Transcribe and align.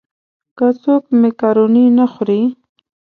که 0.57 0.67
څوک 0.81 1.03
مېکاروني 1.21 1.85
نه 1.97 2.05
خوري. 2.13 2.41